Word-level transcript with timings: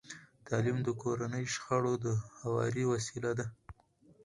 تعلیم 0.47 0.77
د 0.83 0.89
کورني 1.01 1.43
شخړو 1.53 1.93
د 2.05 2.07
هواري 2.39 2.83
وسیله 2.91 3.31
ده. 3.39 3.45